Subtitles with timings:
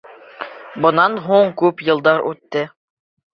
[0.85, 2.65] Бынан һуң күп йылдар үтте.